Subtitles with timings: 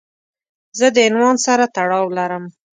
[0.79, 2.43] زه د عنوان سره تړاو لرم.